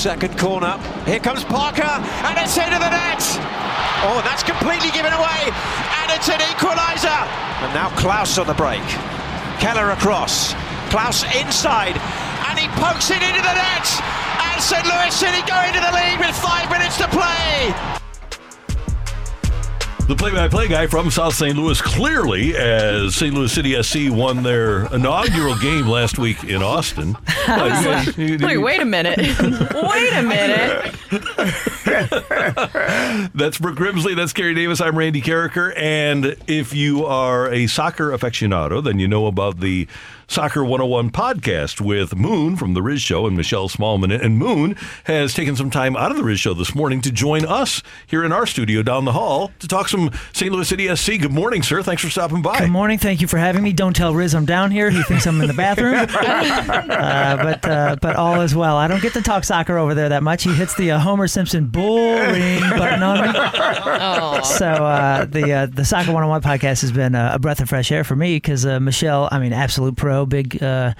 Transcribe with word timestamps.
Second 0.00 0.38
corner. 0.38 0.78
Here 1.04 1.20
comes 1.20 1.44
Parker, 1.44 1.84
and 1.84 2.38
it's 2.38 2.56
into 2.56 2.78
the 2.80 2.88
net. 2.88 3.20
Oh, 4.08 4.22
that's 4.24 4.42
completely 4.42 4.88
given 4.92 5.12
away, 5.12 5.52
and 6.00 6.08
it's 6.16 6.30
an 6.30 6.40
equaliser. 6.40 7.28
And 7.60 7.74
now 7.74 7.90
Klauss 8.00 8.40
on 8.40 8.46
the 8.46 8.54
break. 8.54 8.80
Keller 9.60 9.90
across. 9.90 10.54
Klauss 10.88 11.20
inside, 11.38 12.00
and 12.48 12.58
he 12.58 12.66
pokes 12.80 13.10
it 13.10 13.20
into 13.20 13.42
the 13.42 13.52
net. 13.52 13.86
And 14.40 14.62
St. 14.62 14.86
Louis 14.86 15.12
City 15.12 15.42
go 15.46 15.60
into 15.68 15.80
the 15.80 15.92
lead 15.92 16.18
with 16.18 16.34
five 16.34 16.70
minutes 16.70 16.96
to 16.96 17.06
play. 17.08 17.99
The 20.10 20.16
play-by-play 20.16 20.66
guy 20.66 20.88
from 20.88 21.08
South 21.08 21.34
St. 21.34 21.56
Louis, 21.56 21.80
clearly, 21.80 22.56
as 22.56 23.14
St. 23.14 23.32
Louis 23.32 23.52
City 23.52 23.80
SC 23.80 24.10
won 24.10 24.42
their 24.42 24.92
inaugural 24.92 25.56
game 25.56 25.86
last 25.86 26.18
week 26.18 26.42
in 26.42 26.64
Austin. 26.64 27.16
Wait 27.48 28.80
a 28.80 28.84
minute. 28.84 29.18
wait 29.38 30.12
a 30.12 30.22
minute. 30.22 30.94
That's 33.34 33.58
Brooke 33.58 33.76
Grimsley. 33.78 34.16
That's 34.16 34.32
Gary 34.32 34.54
Davis. 34.54 34.80
I'm 34.80 34.98
Randy 34.98 35.22
Karraker. 35.22 35.72
And 35.76 36.36
if 36.48 36.74
you 36.74 37.04
are 37.06 37.48
a 37.48 37.68
soccer 37.68 38.10
aficionado, 38.10 38.82
then 38.82 38.98
you 38.98 39.06
know 39.06 39.26
about 39.26 39.60
the 39.60 39.86
Soccer 40.30 40.62
101 40.62 41.10
podcast 41.10 41.80
with 41.80 42.14
Moon 42.14 42.54
from 42.54 42.74
The 42.74 42.82
Riz 42.82 43.02
Show 43.02 43.26
and 43.26 43.36
Michelle 43.36 43.68
Smallmon. 43.68 44.16
And 44.24 44.38
Moon 44.38 44.76
has 45.02 45.34
taken 45.34 45.56
some 45.56 45.70
time 45.70 45.96
out 45.96 46.12
of 46.12 46.16
The 46.16 46.22
Riz 46.22 46.38
Show 46.38 46.54
this 46.54 46.72
morning 46.72 47.00
to 47.00 47.10
join 47.10 47.44
us 47.44 47.82
here 48.06 48.22
in 48.22 48.30
our 48.30 48.46
studio 48.46 48.84
down 48.84 49.06
the 49.06 49.12
hall 49.12 49.50
to 49.58 49.66
talk 49.66 49.88
some 49.88 49.99
St. 50.32 50.50
Louis 50.50 50.66
City 50.66 50.94
SC. 50.96 51.20
Good 51.20 51.32
morning, 51.32 51.62
sir. 51.62 51.82
Thanks 51.82 52.02
for 52.02 52.08
stopping 52.10 52.40
by. 52.40 52.58
Good 52.60 52.70
morning. 52.70 52.98
Thank 52.98 53.20
you 53.20 53.26
for 53.28 53.36
having 53.38 53.62
me. 53.62 53.72
Don't 53.72 53.94
tell 53.94 54.14
Riz 54.14 54.34
I'm 54.34 54.46
down 54.46 54.70
here. 54.70 54.88
He 54.90 55.02
thinks 55.02 55.26
I'm 55.26 55.40
in 55.40 55.48
the 55.48 55.54
bathroom. 55.54 55.94
uh, 56.10 57.36
but 57.36 57.64
uh, 57.68 57.96
but 58.00 58.16
all 58.16 58.40
is 58.40 58.54
well. 58.54 58.76
I 58.76 58.88
don't 58.88 59.02
get 59.02 59.12
to 59.14 59.22
talk 59.22 59.44
soccer 59.44 59.76
over 59.78 59.94
there 59.94 60.08
that 60.10 60.22
much. 60.22 60.42
He 60.44 60.52
hits 60.54 60.74
the 60.76 60.92
uh, 60.92 60.98
Homer 60.98 61.28
Simpson 61.28 61.66
boring 61.66 62.60
button 62.70 63.02
on 63.02 63.20
me. 63.26 63.32
Oh. 63.36 64.40
So 64.42 64.66
uh, 64.66 65.24
the 65.26 65.52
uh, 65.52 65.66
the 65.66 65.84
Soccer 65.84 66.12
101 66.12 66.42
podcast 66.42 66.80
has 66.82 66.92
been 66.92 67.14
uh, 67.14 67.32
a 67.34 67.38
breath 67.38 67.60
of 67.60 67.68
fresh 67.68 67.90
air 67.92 68.04
for 68.04 68.16
me 68.16 68.36
because 68.36 68.64
uh, 68.64 68.80
Michelle, 68.80 69.28
I 69.30 69.38
mean, 69.38 69.52
absolute 69.52 69.96
pro, 69.96 70.26
big 70.26 70.62
uh, 70.62 70.94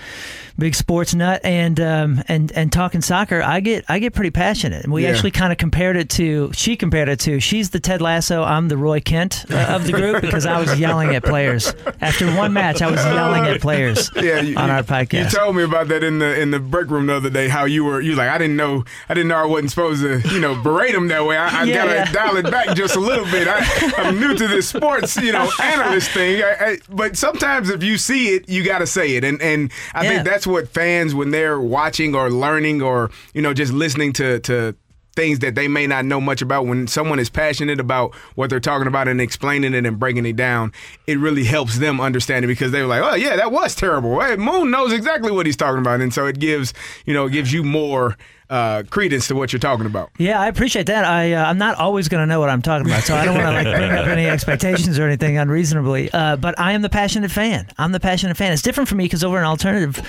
big 0.59 0.75
sports 0.75 1.15
nut, 1.15 1.41
and 1.45 1.79
um, 1.81 2.23
and 2.29 2.53
and 2.53 2.73
talking 2.73 3.01
soccer, 3.01 3.43
I 3.43 3.61
get 3.61 3.85
I 3.89 3.99
get 3.99 4.15
pretty 4.15 4.31
passionate. 4.31 4.85
And 4.85 4.93
we 4.93 5.05
Yeah. 5.05 5.11
actually 5.11 5.31
kind 5.31 5.53
of 5.53 5.59
compared 5.59 5.97
it 5.97 6.11
to 6.11 6.51
she 6.53 6.77
compared 6.77 7.09
it 7.09 7.21
to 7.21 7.41
she's 7.41 7.71
the 7.71 7.81
Ted 7.81 8.01
Lasso, 8.03 8.43
I'm 8.43 8.69
the 8.69 8.77
Roy 8.77 8.90
Kent 8.99 9.45
uh, 9.51 9.67
of 9.77 9.87
the 9.87 9.93
group 9.93 10.21
because 10.23 10.47
I 10.47 10.59
was 10.59 10.81
yelling 10.81 11.15
at 11.15 11.23
players 11.23 11.73
after 12.01 12.27
one 12.35 12.53
match. 12.53 12.83
I 12.83 12.91
was 12.91 12.99
yelling 13.05 13.45
at 13.45 13.61
players 13.61 14.11
Yeah, 14.17 14.41
you, 14.41 14.57
on 14.57 14.71
our 14.71 14.83
podcast. 14.83 15.31
You 15.33 15.39
told 15.39 15.55
me 15.55 15.63
about 15.63 15.87
that 15.89 16.03
in 16.03 16.19
the 16.19 16.41
in 16.41 16.51
the 16.51 16.59
break 16.59 16.89
room 16.91 17.07
the 17.07 17.15
other 17.15 17.31
day. 17.31 17.49
How 17.49 17.67
you 17.67 17.85
were 17.85 18.01
you 18.01 18.17
like 18.17 18.29
I 18.31 18.39
didn't 18.39 18.57
know 18.57 18.85
I 19.09 19.15
didn't 19.15 19.29
know 19.29 19.37
I 19.37 19.45
wasn't 19.47 19.71
supposed 19.71 20.03
to 20.03 20.21
you 20.35 20.41
know 20.41 20.61
berate 20.63 20.95
him 20.95 21.07
that 21.09 21.25
way. 21.25 21.37
I, 21.37 21.61
I 21.61 21.65
Yeah, 21.65 21.75
gotta 21.75 21.93
yeah. 21.93 22.13
dial 22.13 22.37
it 22.39 22.51
back 22.51 22.75
just 22.75 22.97
a 22.97 23.01
little 23.01 23.27
bit. 23.27 23.47
I, 23.49 23.61
I'm 23.99 24.19
new 24.19 24.35
to 24.35 24.49
this 24.49 24.69
sports 24.71 25.17
you 25.17 25.31
know 25.33 25.49
analyst 25.63 26.11
thing. 26.13 26.43
I, 26.43 26.57
I, 26.61 26.79
but 26.89 27.17
sometimes 27.17 27.69
if 27.71 27.83
you 27.85 27.99
see 27.99 28.31
it, 28.35 28.49
you 28.49 28.65
gotta 28.65 28.87
say 28.87 29.17
it. 29.17 29.25
And 29.25 29.41
and 29.43 29.71
I 29.95 30.07
think 30.09 30.25
that's 30.25 30.47
what 30.47 30.69
fans 30.69 31.15
when 31.15 31.31
they're 31.31 31.61
watching 31.61 32.15
or 32.15 32.31
learning 32.31 32.81
or 32.83 33.11
you 33.35 33.43
know 33.43 33.53
just 33.53 33.73
listening 33.73 34.13
to 34.15 34.41
to 34.41 34.75
things 35.15 35.41
that 35.41 35.55
they 35.55 35.69
may 35.69 35.87
not 35.87 36.05
know 36.05 36.21
much 36.21 36.41
about 36.43 36.67
when 36.67 36.87
someone 36.87 37.19
is 37.19 37.29
passionate 37.29 37.81
about 37.81 38.15
what 38.35 38.49
they're 38.51 38.61
talking 38.61 38.87
about 38.87 39.09
and 39.09 39.21
explaining 39.21 39.75
it 39.75 39.85
and 39.85 39.99
breaking 39.99 40.25
it 40.27 40.37
down 40.37 40.73
it 41.07 41.19
really 41.19 41.45
helps 41.45 41.79
them 41.79 42.01
understand 42.01 42.45
it 42.45 42.49
because 42.49 42.71
they're 42.73 42.87
like 42.87 43.03
oh 43.03 43.15
yeah 43.15 43.37
that 43.37 43.51
was 43.51 43.75
terrible 43.75 44.21
hey, 44.21 44.37
moon 44.37 44.71
knows 44.71 44.93
exactly 44.93 45.31
what 45.31 45.47
he's 45.47 45.57
talking 45.57 45.81
about 45.81 46.01
and 46.01 46.15
so 46.15 46.27
it 46.27 46.39
gives 46.39 46.73
you 47.07 47.15
know 47.15 47.27
it 47.27 47.33
gives 47.33 47.53
you 47.53 47.63
more 47.63 48.17
uh, 48.51 48.83
credence 48.91 49.29
to 49.29 49.35
what 49.37 49.53
you're 49.53 49.61
talking 49.61 49.87
about 49.87 50.11
Yeah, 50.19 50.41
I 50.41 50.49
appreciate 50.49 50.87
that. 50.87 51.05
I 51.05 51.35
uh, 51.35 51.45
I'm 51.45 51.57
not 51.59 51.77
always 51.77 52.09
going 52.09 52.21
to 52.23 52.27
know 52.27 52.41
what 52.41 52.51
I'm 52.51 52.63
talking 52.63 52.85
about, 52.85 53.05
so 53.05 53.15
I 53.15 53.25
don't 53.25 53.37
want 53.37 53.47
to 53.47 53.53
like 53.53 53.77
bring 53.77 53.93
up 53.93 54.07
any 54.07 54.27
expectations 54.27 54.99
or 54.99 55.07
anything 55.07 55.39
unreasonably. 55.39 56.11
Uh, 56.13 56.35
but 56.35 56.59
I 56.59 56.73
am 56.73 56.83
the 56.83 56.89
passionate 56.89 57.31
fan. 57.31 57.69
I'm 57.79 57.93
the 57.93 58.01
passionate 58.01 58.37
fan. 58.37 58.53
It's 58.53 58.63
different 58.63 58.89
for 58.89 58.97
me 58.97 59.05
because 59.05 59.23
over 59.23 59.39
an 59.39 59.45
alternative, 59.45 60.05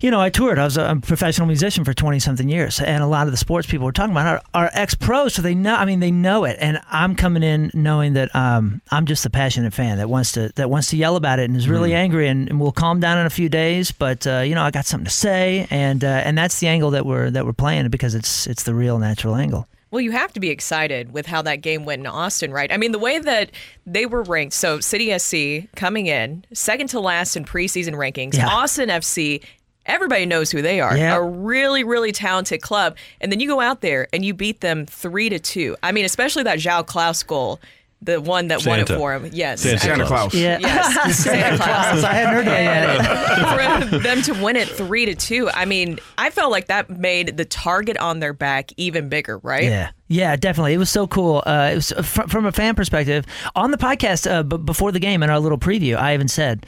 you 0.00 0.10
know, 0.10 0.20
I 0.20 0.30
toured. 0.30 0.58
I 0.58 0.64
was 0.64 0.76
a, 0.76 0.98
professional 1.02 1.46
musician 1.46 1.84
for 1.84 1.94
20 1.94 2.18
something 2.18 2.48
years, 2.48 2.80
and 2.80 3.02
a 3.02 3.06
lot 3.06 3.26
of 3.26 3.32
the 3.32 3.36
sports 3.36 3.66
people 3.66 3.86
we're 3.86 3.92
talking 3.92 4.12
about 4.12 4.26
are, 4.26 4.42
are 4.54 4.70
ex 4.72 4.94
pros, 4.94 5.34
so 5.34 5.42
they 5.42 5.54
know. 5.54 5.74
I 5.74 5.84
mean, 5.84 6.00
they 6.00 6.10
know 6.10 6.44
it, 6.44 6.56
and 6.60 6.80
I'm 6.90 7.14
coming 7.14 7.42
in 7.42 7.70
knowing 7.74 8.14
that 8.14 8.34
um, 8.34 8.80
I'm 8.90 9.06
just 9.06 9.24
a 9.26 9.30
passionate 9.30 9.72
fan 9.72 9.98
that 9.98 10.08
wants 10.08 10.32
to 10.32 10.50
that 10.56 10.70
wants 10.70 10.88
to 10.90 10.96
yell 10.96 11.16
about 11.16 11.38
it 11.38 11.44
and 11.44 11.56
is 11.56 11.68
really 11.68 11.94
angry, 11.94 12.28
and, 12.28 12.48
and 12.48 12.60
will 12.60 12.72
calm 12.72 13.00
down 13.00 13.18
in 13.18 13.26
a 13.26 13.30
few 13.30 13.48
days. 13.48 13.92
But 13.92 14.26
uh, 14.26 14.40
you 14.40 14.54
know, 14.54 14.62
I 14.62 14.70
got 14.70 14.86
something 14.86 15.06
to 15.06 15.10
say, 15.10 15.66
and 15.70 16.04
uh, 16.04 16.22
and 16.24 16.36
that's 16.36 16.60
the 16.60 16.68
angle 16.68 16.90
that 16.92 17.06
we're 17.06 17.30
that 17.30 17.44
we're 17.46 17.52
playing 17.52 17.88
because 17.90 18.14
it's 18.14 18.46
it's 18.46 18.64
the 18.64 18.74
real 18.74 18.98
natural 18.98 19.34
angle. 19.34 19.66
Well, 19.90 20.02
you 20.02 20.10
have 20.10 20.32
to 20.34 20.40
be 20.40 20.50
excited 20.50 21.12
with 21.12 21.24
how 21.24 21.40
that 21.42 21.56
game 21.56 21.86
went 21.86 22.00
in 22.00 22.06
Austin, 22.06 22.52
right? 22.52 22.70
I 22.70 22.76
mean, 22.76 22.92
the 22.92 22.98
way 22.98 23.18
that 23.18 23.50
they 23.86 24.04
were 24.04 24.22
ranked. 24.22 24.52
So, 24.52 24.80
City 24.80 25.18
SC 25.18 25.72
coming 25.76 26.06
in 26.06 26.44
second 26.52 26.88
to 26.88 27.00
last 27.00 27.36
in 27.36 27.46
preseason 27.46 27.94
rankings. 27.94 28.34
Yeah. 28.34 28.48
Austin 28.48 28.90
FC, 28.90 29.42
everybody 29.88 30.26
knows 30.26 30.50
who 30.50 30.62
they 30.62 30.80
are. 30.80 30.96
Yeah. 30.96 31.16
A 31.16 31.22
really, 31.22 31.82
really 31.82 32.12
talented 32.12 32.62
club. 32.62 32.96
And 33.20 33.32
then 33.32 33.40
you 33.40 33.48
go 33.48 33.60
out 33.60 33.80
there 33.80 34.06
and 34.12 34.24
you 34.24 34.34
beat 34.34 34.60
them 34.60 34.86
three 34.86 35.28
to 35.30 35.38
two. 35.38 35.76
I 35.82 35.92
mean, 35.92 36.04
especially 36.04 36.44
that 36.44 36.58
João 36.58 36.86
Klauss 36.86 37.26
goal, 37.26 37.58
the 38.00 38.20
one 38.20 38.46
that 38.48 38.64
won 38.64 38.78
it 38.78 38.88
for 38.88 39.12
him. 39.14 39.28
Yes. 39.32 39.62
Santa 39.62 39.80
Santa 39.80 40.06
Claus. 40.06 40.30
Claus 40.30 40.34
Yeah. 40.34 40.58
Yes, 40.60 41.18
Santa 41.24 41.56
Claus. 41.56 42.04
I 42.04 42.12
hadn't 42.12 42.34
heard 42.34 42.46
that 42.46 43.82
yet. 43.82 43.90
for 43.90 43.98
them 43.98 44.22
to 44.22 44.32
win 44.34 44.54
it 44.54 44.68
three 44.68 45.06
to 45.06 45.16
two. 45.16 45.50
I 45.50 45.64
mean, 45.64 45.98
I 46.16 46.30
felt 46.30 46.52
like 46.52 46.68
that 46.68 46.88
made 46.90 47.36
the 47.36 47.44
target 47.44 47.96
on 47.96 48.20
their 48.20 48.32
back 48.32 48.70
even 48.76 49.08
bigger, 49.08 49.38
right? 49.38 49.64
Yeah, 49.64 49.90
yeah, 50.06 50.36
definitely. 50.36 50.74
It 50.74 50.78
was 50.78 50.90
so 50.90 51.08
cool. 51.08 51.42
Uh, 51.44 51.70
it 51.72 51.74
was 51.74 51.92
from, 52.04 52.28
from 52.28 52.46
a 52.46 52.52
fan 52.52 52.76
perspective. 52.76 53.24
On 53.56 53.72
the 53.72 53.78
podcast 53.78 54.30
uh, 54.30 54.44
b- 54.44 54.58
before 54.58 54.92
the 54.92 55.00
game 55.00 55.24
in 55.24 55.30
our 55.30 55.40
little 55.40 55.58
preview, 55.58 55.96
I 55.96 56.14
even 56.14 56.28
said. 56.28 56.66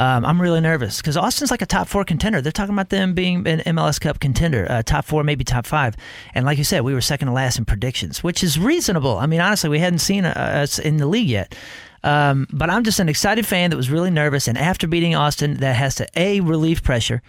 Um, 0.00 0.24
I'm 0.24 0.40
really 0.40 0.62
nervous 0.62 0.96
because 0.96 1.18
Austin's 1.18 1.50
like 1.50 1.60
a 1.60 1.66
top 1.66 1.86
four 1.86 2.06
contender. 2.06 2.40
They're 2.40 2.52
talking 2.52 2.72
about 2.72 2.88
them 2.88 3.12
being 3.12 3.46
an 3.46 3.60
MLS 3.76 4.00
Cup 4.00 4.18
contender, 4.18 4.66
uh, 4.70 4.82
top 4.82 5.04
four, 5.04 5.22
maybe 5.24 5.44
top 5.44 5.66
five. 5.66 5.94
And 6.32 6.46
like 6.46 6.56
you 6.56 6.64
said, 6.64 6.80
we 6.80 6.94
were 6.94 7.02
second 7.02 7.28
to 7.28 7.34
last 7.34 7.58
in 7.58 7.66
predictions, 7.66 8.24
which 8.24 8.42
is 8.42 8.58
reasonable. 8.58 9.18
I 9.18 9.26
mean, 9.26 9.40
honestly, 9.40 9.68
we 9.68 9.78
hadn't 9.78 9.98
seen 9.98 10.24
uh, 10.24 10.30
us 10.30 10.78
in 10.78 10.96
the 10.96 11.06
league 11.06 11.28
yet. 11.28 11.54
Um, 12.02 12.46
but 12.50 12.70
I'm 12.70 12.82
just 12.82 12.98
an 12.98 13.10
excited 13.10 13.46
fan 13.46 13.68
that 13.68 13.76
was 13.76 13.90
really 13.90 14.08
nervous. 14.08 14.48
And 14.48 14.56
after 14.56 14.86
beating 14.86 15.14
Austin, 15.14 15.58
that 15.58 15.76
has 15.76 15.96
to 15.96 16.08
A, 16.16 16.40
relieve 16.40 16.82
pressure, 16.82 17.20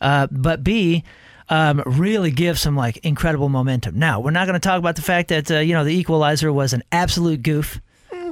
uh, 0.00 0.26
but 0.30 0.64
B, 0.64 1.04
um, 1.50 1.82
really 1.84 2.30
give 2.30 2.58
some 2.58 2.74
like 2.74 2.96
incredible 3.04 3.50
momentum. 3.50 3.98
Now, 3.98 4.20
we're 4.20 4.30
not 4.30 4.46
going 4.46 4.58
to 4.58 4.66
talk 4.66 4.78
about 4.78 4.96
the 4.96 5.02
fact 5.02 5.28
that, 5.28 5.50
uh, 5.50 5.58
you 5.58 5.74
know, 5.74 5.84
the 5.84 5.94
equalizer 5.94 6.50
was 6.50 6.72
an 6.72 6.84
absolute 6.90 7.42
goof. 7.42 7.82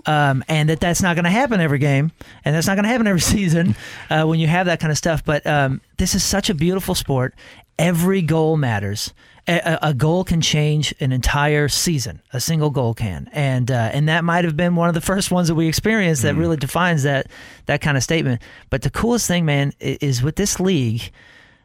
Um, 0.07 0.43
and 0.49 0.69
that 0.69 0.81
that's 0.81 1.03
not 1.03 1.15
going 1.15 1.25
to 1.25 1.31
happen 1.31 1.61
every 1.61 1.79
game, 1.79 2.13
and 2.45 2.55
that's 2.55 2.67
not 2.67 2.75
going 2.75 2.85
to 2.85 2.89
happen 2.89 3.07
every 3.07 3.21
season 3.37 3.77
uh, 4.11 4.25
when 4.25 4.41
you 4.41 4.47
have 4.49 4.67
that 4.67 4.81
kind 4.81 4.91
of 4.91 4.99
stuff. 4.99 5.25
But 5.25 5.47
um, 5.47 5.81
this 5.99 6.15
is 6.15 6.25
such 6.25 6.51
a 6.51 6.55
beautiful 6.55 6.95
sport. 6.95 7.35
Every 7.79 8.23
goal 8.23 8.57
matters. 8.57 9.15
A, 9.49 9.79
a- 9.83 9.95
goal 9.95 10.23
can 10.23 10.41
change 10.41 10.95
an 11.01 11.11
entire 11.11 11.69
season. 11.69 12.23
A 12.33 12.39
single 12.39 12.71
goal 12.71 12.95
can, 12.95 13.29
and 13.33 13.71
uh, 13.73 13.91
and 13.93 14.09
that 14.09 14.23
might 14.25 14.45
have 14.45 14.57
been 14.57 14.77
one 14.77 14.89
of 14.89 14.95
the 14.95 15.01
first 15.01 15.33
ones 15.33 15.49
that 15.49 15.57
we 15.57 15.67
experienced 15.67 16.23
that 16.23 16.37
really 16.37 16.57
defines 16.57 17.03
that 17.03 17.27
that 17.67 17.81
kind 17.81 17.97
of 17.97 18.05
statement. 18.05 18.41
But 18.71 18.83
the 18.83 18.91
coolest 18.91 19.27
thing, 19.27 19.45
man, 19.45 19.73
is 19.81 20.23
with 20.23 20.37
this 20.37 20.61
league 20.61 21.11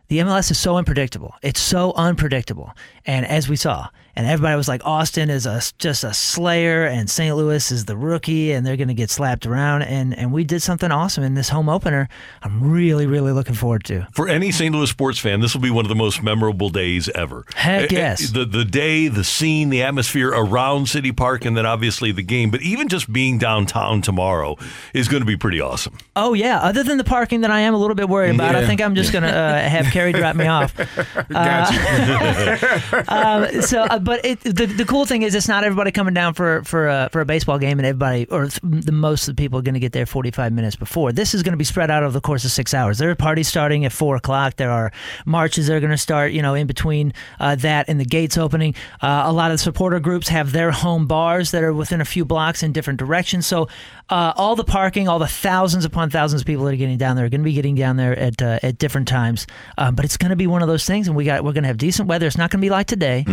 the 0.07 0.19
MLS 0.19 0.51
is 0.51 0.59
so 0.59 0.77
unpredictable. 0.77 1.35
It's 1.41 1.59
so 1.59 1.93
unpredictable. 1.93 2.73
And 3.05 3.25
as 3.25 3.49
we 3.49 3.55
saw, 3.55 3.89
and 4.17 4.25
everybody 4.25 4.57
was 4.57 4.67
like, 4.67 4.83
Austin 4.83 5.29
is 5.29 5.45
a 5.45 5.61
just 5.77 6.03
a 6.03 6.11
slayer, 6.11 6.87
and 6.87 7.07
St. 7.07 7.35
Louis 7.37 7.71
is 7.71 7.85
the 7.85 7.95
rookie, 7.95 8.51
and 8.51 8.65
they're 8.65 8.75
going 8.75 8.87
to 8.87 8.95
get 8.95 9.11
slapped 9.11 9.45
around. 9.45 9.83
And 9.83 10.17
and 10.17 10.33
we 10.33 10.43
did 10.43 10.63
something 10.63 10.91
awesome 10.91 11.23
in 11.23 11.35
this 11.35 11.49
home 11.49 11.69
opener. 11.69 12.09
I'm 12.41 12.71
really 12.71 13.05
really 13.05 13.31
looking 13.31 13.53
forward 13.53 13.83
to. 13.85 14.07
For 14.13 14.27
any 14.27 14.51
St. 14.51 14.73
Louis 14.73 14.89
sports 14.89 15.19
fan, 15.19 15.39
this 15.39 15.53
will 15.53 15.61
be 15.61 15.69
one 15.69 15.85
of 15.85 15.89
the 15.89 15.95
most 15.95 16.23
memorable 16.23 16.71
days 16.71 17.09
ever. 17.09 17.45
Heck 17.53 17.91
yes. 17.91 18.31
The 18.31 18.43
the 18.43 18.65
day, 18.65 19.07
the 19.07 19.23
scene, 19.23 19.69
the 19.69 19.83
atmosphere 19.83 20.29
around 20.29 20.89
City 20.89 21.11
Park, 21.11 21.45
and 21.45 21.55
then 21.55 21.67
obviously 21.67 22.11
the 22.11 22.23
game. 22.23 22.49
But 22.49 22.63
even 22.63 22.87
just 22.87 23.13
being 23.13 23.37
downtown 23.37 24.01
tomorrow 24.01 24.55
is 24.95 25.07
going 25.07 25.21
to 25.21 25.27
be 25.27 25.37
pretty 25.37 25.61
awesome. 25.61 25.95
Oh 26.15 26.33
yeah, 26.33 26.57
other 26.57 26.81
than 26.81 26.97
the 26.97 27.03
parking 27.03 27.41
that 27.41 27.51
I 27.51 27.59
am 27.59 27.75
a 27.75 27.77
little 27.77 27.95
bit 27.95 28.09
worried 28.09 28.33
about, 28.33 28.55
I 28.55 28.65
think 28.65 28.81
I'm 28.81 28.95
just 28.95 29.13
gonna 29.13 29.27
uh, 29.27 29.59
have 29.59 29.85
Carrie 29.93 30.13
drop 30.13 30.35
me 30.35 30.47
off. 30.47 30.73
You. 31.29 31.35
um, 33.07 33.61
so, 33.61 33.81
uh, 33.81 33.99
but 34.07 34.23
it, 34.23 34.39
the 34.39 34.65
the 34.65 34.85
cool 34.85 35.05
thing 35.05 35.23
is, 35.23 35.35
it's 35.35 35.49
not 35.49 35.65
everybody 35.65 35.91
coming 35.91 36.13
down 36.13 36.33
for 36.33 36.63
for 36.63 36.87
uh, 36.87 37.09
for 37.09 37.19
a 37.19 37.25
baseball 37.25 37.59
game, 37.59 37.77
and 37.77 37.85
everybody 37.85 38.25
or 38.27 38.47
th- 38.47 38.61
the 38.63 38.93
most 38.93 39.27
of 39.27 39.35
the 39.35 39.41
people 39.43 39.59
are 39.59 39.61
going 39.61 39.73
to 39.73 39.81
get 39.81 39.91
there 39.91 40.05
45 40.05 40.53
minutes 40.53 40.77
before. 40.77 41.11
This 41.11 41.33
is 41.33 41.43
going 41.43 41.51
to 41.51 41.57
be 41.57 41.65
spread 41.65 41.91
out 41.91 42.03
over 42.03 42.13
the 42.13 42.21
course 42.21 42.45
of 42.45 42.51
six 42.51 42.73
hours. 42.73 42.99
There 42.99 43.09
are 43.09 43.15
parties 43.15 43.49
starting 43.49 43.83
at 43.83 43.91
four 43.91 44.15
o'clock. 44.15 44.55
There 44.55 44.71
are 44.71 44.93
marches 45.25 45.67
that 45.67 45.75
are 45.75 45.81
going 45.81 45.91
to 45.91 45.97
start, 45.97 46.31
you 46.31 46.41
know, 46.41 46.53
in 46.53 46.67
between 46.67 47.11
uh, 47.41 47.55
that 47.55 47.89
and 47.89 47.99
the 47.99 48.05
gates 48.05 48.37
opening. 48.37 48.75
Uh, 49.01 49.23
a 49.25 49.33
lot 49.33 49.51
of 49.51 49.55
the 49.55 49.63
supporter 49.63 49.99
groups 49.99 50.29
have 50.29 50.53
their 50.53 50.71
home 50.71 51.05
bars 51.05 51.51
that 51.51 51.61
are 51.61 51.73
within 51.73 51.99
a 51.99 52.05
few 52.05 52.23
blocks 52.23 52.63
in 52.63 52.71
different 52.71 52.99
directions. 52.99 53.45
So, 53.45 53.67
uh, 54.09 54.31
all 54.37 54.55
the 54.55 54.63
parking, 54.63 55.09
all 55.09 55.19
the 55.19 55.27
thousands 55.27 55.83
upon 55.83 56.11
thousands 56.11 56.43
of 56.43 56.47
people 56.47 56.63
that 56.63 56.73
are 56.73 56.77
getting 56.77 56.97
down 56.97 57.17
there 57.17 57.25
are 57.25 57.29
going 57.29 57.41
to 57.41 57.45
be 57.45 57.51
getting 57.51 57.75
down 57.75 57.97
there 57.97 58.17
at 58.17 58.41
uh, 58.41 58.59
at 58.63 58.77
different 58.77 59.09
times. 59.09 59.47
Um, 59.77 59.95
but 59.95 60.05
it's 60.05 60.15
going 60.15 60.29
to 60.29 60.37
be 60.37 60.47
one 60.47 60.61
of 60.61 60.69
those 60.69 60.85
things, 60.85 61.09
and 61.09 61.15
we 61.17 61.25
got 61.25 61.43
we're 61.43 61.51
going 61.51 61.63
to 61.63 61.67
have 61.67 61.77
decent 61.77 62.07
weather. 62.07 62.25
It's 62.25 62.37
not 62.37 62.51
going 62.51 62.61
to 62.61 62.65
be 62.65 62.69
like 62.69 62.87
today. 62.87 63.25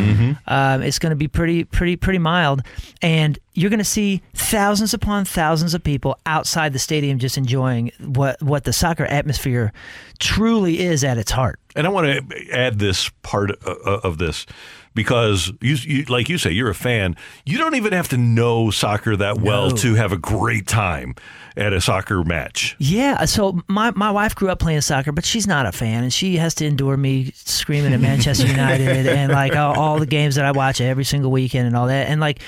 Um, 0.65 0.83
it's 0.83 0.99
going 0.99 1.11
to 1.11 1.17
be 1.17 1.29
pretty 1.29 1.65
pretty 1.65 1.97
pretty 1.97 2.19
mild, 2.19 2.63
and 3.03 3.39
you're 3.53 3.71
going 3.71 3.79
to 3.79 3.85
see 3.85 4.23
thousands 4.35 4.95
upon 4.95 5.25
thousands 5.25 5.75
of 5.75 5.83
people 5.83 6.19
outside 6.27 6.73
the 6.73 6.79
stadium 6.79 7.19
just 7.19 7.37
enjoying 7.37 7.93
what 7.99 8.43
what 8.43 8.65
the 8.65 8.73
soccer 8.73 9.05
atmosphere 9.05 9.73
truly 10.19 10.81
is 10.81 11.05
at 11.05 11.19
its 11.19 11.31
heart. 11.31 11.61
And 11.77 11.87
I 11.87 11.91
want 11.91 12.07
to 12.07 12.51
add 12.53 12.79
this 12.79 13.11
part 13.23 13.51
uh, 13.67 13.75
uh, 13.85 14.01
of 14.05 14.19
this 14.19 14.47
because 14.95 15.53
you, 15.61 15.75
you, 15.75 16.05
like 16.05 16.29
you 16.29 16.39
say, 16.39 16.51
you're 16.51 16.71
a 16.71 16.75
fan. 16.75 17.17
You 17.45 17.59
don't 17.59 17.75
even 17.75 17.93
have 17.93 18.09
to 18.09 18.17
know 18.17 18.71
soccer 18.71 19.17
that 19.17 19.41
well 19.41 19.71
No. 19.71 19.77
to 19.77 19.95
have 19.95 20.13
a 20.13 20.17
great 20.19 20.67
time 20.67 21.15
at 21.57 21.73
a 21.73 21.81
soccer 21.81 22.23
match. 22.25 22.75
Yeah, 22.79 23.25
so 23.27 23.61
my, 23.69 23.91
my 23.93 24.11
wife 24.11 24.35
grew 24.35 24.51
up 24.51 24.59
playing 24.59 24.81
soccer, 24.81 25.13
but 25.13 25.25
she's 25.25 25.47
not 25.47 25.67
a 25.67 25.73
fan, 25.73 26.03
and 26.03 26.13
she 26.13 26.37
has 26.37 26.55
to 26.57 26.67
endure 26.67 26.97
me 26.97 27.33
screaming 27.35 27.93
at 27.93 28.01
Manchester 28.01 28.47
United 28.49 29.07
and 29.07 29.31
like 29.33 29.55
all, 29.57 29.79
all 29.79 29.99
the 29.99 30.07
games 30.07 30.35
that 30.37 30.45
I 30.45 30.51
watch 30.53 30.81
every 30.81 31.05
single 31.05 31.31
weekend 31.31 31.67
and 31.67 31.77
all 31.77 31.87
that. 31.87 32.09
And 32.09 32.21
like, 32.21 32.41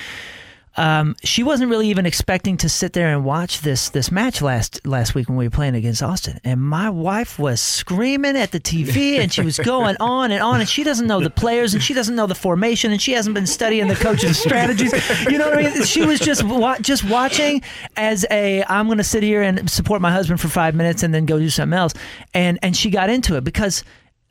um, 0.77 1.17
she 1.25 1.43
wasn't 1.43 1.71
really 1.71 1.89
even 1.89 2.05
expecting 2.05 2.57
to 2.59 2.69
sit 2.69 2.93
there 2.93 3.09
and 3.09 3.25
watch 3.25 3.63
this 3.63 3.89
this 3.91 4.11
match 4.11 4.43
last 4.43 4.87
last 4.87 5.15
week 5.15 5.29
when 5.29 5.37
we 5.37 5.47
were 5.47 5.51
playing 5.51 5.75
against 5.75 6.03
Austin. 6.03 6.39
And 6.45 6.61
my 6.61 6.91
wife 6.91 7.39
was 7.39 7.61
screaming 7.61 8.37
at 8.37 8.53
the 8.53 8.61
TV, 8.61 9.19
and 9.21 9.33
she 9.33 9.41
was 9.41 9.59
going 9.59 9.97
on 10.01 10.31
and 10.31 10.43
on, 10.43 10.61
and 10.61 10.69
she 10.69 10.85
doesn't 10.85 11.07
know 11.07 11.21
the 11.21 11.31
players, 11.31 11.75
and 11.75 11.83
she 11.83 11.95
doesn't 11.95 12.15
know 12.15 12.27
the 12.27 12.35
formation, 12.35 12.93
and 12.93 13.01
she 13.01 13.13
hasn't 13.13 13.35
been 13.35 13.47
studying 13.47 13.89
the 13.89 13.97
coach's 13.97 14.39
strategies. 14.43 14.93
You 15.25 15.39
know 15.39 15.49
what 15.49 15.59
I 15.59 15.75
mean? 15.75 15.85
She 15.85 16.05
was 16.05 16.21
just 16.21 16.43
wa- 16.45 16.79
just 16.79 17.05
watching 17.05 17.63
as 17.97 18.27
a 18.31 18.63
I'm 18.65 18.87
going 18.87 18.99
to 18.99 19.05
sit 19.05 19.23
here 19.23 19.43
and 19.43 19.71
support 19.71 20.03
my 20.03 20.13
husband 20.13 20.41
for 20.41 20.49
five 20.49 20.75
minutes 20.75 21.03
and 21.03 21.15
then 21.15 21.27
go 21.27 21.39
do 21.39 21.49
something 21.49 21.79
else, 21.79 21.95
and 22.35 22.59
and 22.63 22.77
she 22.77 22.91
got 22.91 23.09
into 23.09 23.37
it 23.37 23.45
because 23.45 23.83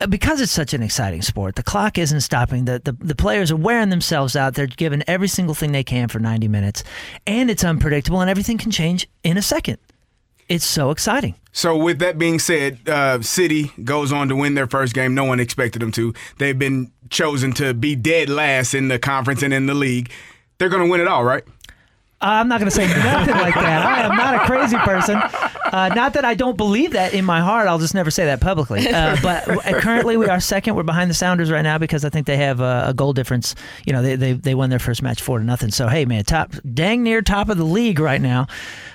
because 0.08 0.40
it's 0.40 0.52
such 0.52 0.74
an 0.74 0.82
exciting 0.82 1.22
sport, 1.22 1.56
the 1.56 1.62
clock 1.62 1.98
isn't 1.98 2.20
stopping. 2.20 2.66
The, 2.66 2.80
the 2.84 2.92
the 2.92 3.14
players 3.14 3.50
are 3.50 3.56
wearing 3.56 3.88
themselves 3.88 4.36
out. 4.36 4.54
They're 4.54 4.66
giving 4.66 5.02
every 5.06 5.28
single 5.28 5.54
thing 5.54 5.72
they 5.72 5.84
can 5.84 6.08
for 6.08 6.18
90 6.18 6.48
minutes, 6.48 6.84
and 7.26 7.50
it's 7.50 7.64
unpredictable, 7.64 8.20
and 8.20 8.28
everything 8.28 8.58
can 8.58 8.70
change 8.70 9.08
in 9.24 9.36
a 9.36 9.42
second. 9.42 9.78
It's 10.48 10.64
so 10.64 10.90
exciting. 10.90 11.34
So 11.50 11.76
with 11.76 11.98
that 11.98 12.18
being 12.18 12.38
said, 12.38 12.88
uh, 12.88 13.20
City 13.22 13.72
goes 13.82 14.12
on 14.12 14.28
to 14.28 14.36
win 14.36 14.54
their 14.54 14.68
first 14.68 14.94
game. 14.94 15.14
No 15.14 15.24
one 15.24 15.40
expected 15.40 15.82
them 15.82 15.90
to. 15.92 16.14
They've 16.38 16.58
been 16.58 16.92
chosen 17.10 17.52
to 17.54 17.74
be 17.74 17.96
dead 17.96 18.28
last 18.28 18.74
in 18.74 18.88
the 18.88 18.98
conference 18.98 19.42
and 19.42 19.52
in 19.52 19.66
the 19.66 19.74
league. 19.74 20.10
They're 20.58 20.68
going 20.68 20.84
to 20.84 20.90
win 20.90 21.00
it 21.00 21.08
all, 21.08 21.24
right? 21.24 21.42
I'm 22.20 22.48
not 22.48 22.60
going 22.60 22.70
to 22.70 22.74
say 22.74 22.86
nothing 22.86 23.34
like 23.34 23.54
that. 23.54 23.84
I 23.84 24.02
am 24.02 24.16
not 24.16 24.34
a 24.36 24.38
crazy 24.46 24.78
person. 24.78 25.16
Uh, 25.16 25.90
not 25.94 26.14
that 26.14 26.24
I 26.24 26.34
don't 26.34 26.56
believe 26.56 26.92
that 26.92 27.12
in 27.12 27.26
my 27.26 27.40
heart. 27.40 27.68
I'll 27.68 27.78
just 27.78 27.94
never 27.94 28.10
say 28.10 28.24
that 28.24 28.40
publicly. 28.40 28.88
Uh, 28.88 29.16
but 29.22 29.44
currently, 29.80 30.16
we 30.16 30.26
are 30.26 30.40
second. 30.40 30.76
We're 30.76 30.82
behind 30.82 31.10
the 31.10 31.14
Sounders 31.14 31.50
right 31.50 31.62
now 31.62 31.76
because 31.76 32.04
I 32.04 32.08
think 32.08 32.26
they 32.26 32.38
have 32.38 32.60
a, 32.60 32.86
a 32.88 32.94
goal 32.94 33.12
difference. 33.12 33.54
You 33.84 33.92
know, 33.92 34.02
they, 34.02 34.16
they 34.16 34.32
they 34.32 34.54
won 34.54 34.70
their 34.70 34.78
first 34.78 35.02
match 35.02 35.20
four 35.20 35.38
to 35.38 35.44
nothing. 35.44 35.70
So 35.70 35.88
hey, 35.88 36.06
man, 36.06 36.24
top 36.24 36.54
dang 36.72 37.02
near 37.02 37.20
top 37.20 37.50
of 37.50 37.58
the 37.58 37.64
league 37.64 37.98
right 37.98 38.20
now, 38.20 38.46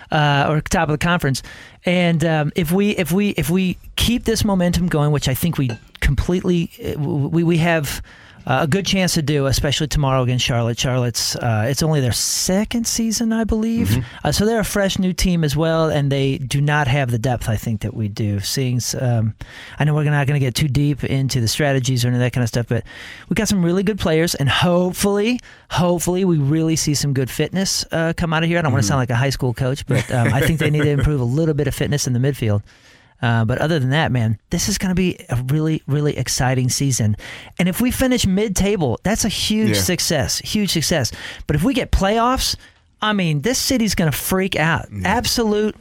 uh, 0.10 0.48
or 0.50 0.62
top 0.62 0.90
of 0.90 0.94
the 0.94 1.04
conference. 1.04 1.44
And 1.86 2.26
um, 2.26 2.52
if 2.56 2.72
we 2.72 2.92
if 2.92 3.12
we 3.12 3.30
if 3.32 3.52
we 3.52 3.78
keep 3.98 4.24
this 4.24 4.44
momentum 4.44 4.88
going, 4.88 5.12
which 5.12 5.28
I 5.28 5.36
think 5.36 5.60
we 5.60 5.70
completely 6.00 6.72
uh, 6.84 7.00
we 7.00 7.44
we 7.44 7.58
have 7.58 8.02
uh, 8.46 8.60
a 8.62 8.68
good 8.68 8.86
chance 8.86 9.14
to 9.14 9.22
do, 9.22 9.46
especially 9.46 9.88
tomorrow 9.88 10.24
against 10.24 10.46
Charlotte. 10.46 10.80
Charlotte's 10.80 11.36
uh, 11.36 11.66
it's 11.68 11.84
only 11.84 12.02
their 12.02 12.12
second 12.12 12.88
season, 12.88 13.34
I 13.34 13.44
believe, 13.44 14.04
uh, 14.24 14.32
so 14.32 14.46
they're 14.46 14.60
a 14.60 14.66
fresh 14.66 14.98
new 15.00 15.14
team 15.14 15.44
as 15.44 15.56
well, 15.56 15.90
and 15.90 16.12
they 16.12 16.38
do 16.38 16.62
not 16.62 16.88
have 16.88 17.12
the 17.12 17.20
depth 17.20 17.50
I 17.50 17.56
think 17.56 17.82
that 17.82 17.94
we 17.94 18.08
do. 18.08 18.40
Seeing, 18.40 18.80
um, 19.00 19.36
I 19.80 19.84
know 19.84 19.94
we're 19.94 20.04
not 20.06 20.28
going 20.28 20.40
to 20.40 20.46
get 20.46 20.56
too 20.56 20.68
deep 20.68 21.04
into 21.04 21.42
the 21.42 21.48
strategies 21.48 22.04
or 22.04 22.10
any 22.10 22.18
of 22.18 22.22
that 22.22 22.34
kind 22.34 22.44
of 22.44 22.50
stuff, 22.50 22.68
but 22.68 22.84
we 23.30 23.36
got 23.36 23.48
some 23.48 23.64
really 23.64 23.84
good 23.84 24.00
players, 24.00 24.36
and 24.36 24.50
hopefully, 24.50 25.40
hopefully, 25.70 26.26
we 26.26 26.38
really 26.38 26.76
see 26.76 26.94
some 26.94 27.14
good 27.14 27.30
fitness 27.30 27.86
uh, 27.92 28.14
come 28.16 28.34
out 28.34 28.44
of 28.44 28.50
here. 28.50 28.60
I 28.60 28.62
don't 28.62 28.72
want 28.72 28.84
to 28.84 28.88
sound 28.88 29.00
like 29.00 29.10
a 29.10 29.16
high 29.16 29.30
school 29.30 29.54
coach, 29.54 29.86
but 29.86 30.10
um, 30.12 30.34
I 30.34 30.42
think 30.42 30.60
they 30.60 30.70
need 30.70 30.84
to 30.84 30.90
improve 30.90 31.22
a 31.22 31.26
little 31.26 31.54
bit 31.54 31.68
of 31.68 31.76
fitness 31.76 32.08
in 32.08 32.14
the 32.14 32.20
midfield. 32.20 32.64
Uh, 33.22 33.46
but 33.46 33.60
other 33.60 33.78
than 33.80 33.92
that, 33.92 34.12
man, 34.12 34.38
this 34.50 34.68
is 34.68 34.78
going 34.78 34.90
to 34.90 34.96
be 34.96 35.18
a 35.30 35.36
really, 35.48 35.84
really 35.88 36.18
exciting 36.18 36.70
season. 36.70 37.16
And 37.60 37.70
if 37.70 37.80
we 37.80 37.92
finish 37.92 38.26
mid-table, 38.26 39.00
that's 39.04 39.26
a 39.26 39.30
huge 39.30 39.76
Yeah. 39.78 39.82
success, 39.84 40.40
huge 40.40 40.72
success. 40.72 41.12
But 41.48 41.56
if 41.56 41.64
we 41.64 41.74
get 41.74 41.92
playoffs, 41.92 42.56
I 43.02 43.14
mean, 43.14 43.42
this 43.42 43.58
city's 43.60 43.96
going 43.96 44.12
to 44.12 44.18
freak 44.18 44.56
out. 44.56 44.88
Absolute. 45.06 45.76